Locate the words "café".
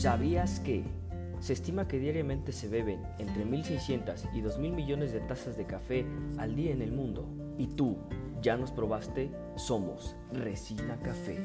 5.66-6.06, 11.02-11.36